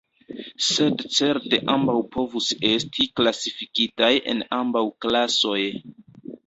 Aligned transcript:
Sed 0.67 1.03
certe 1.17 1.59
ambaŭ 1.75 1.95
povus 2.17 2.49
esti 2.71 3.07
klasifikitaj 3.21 4.13
en 4.35 4.45
ambaŭ 4.63 4.87
klasoj. 5.07 5.61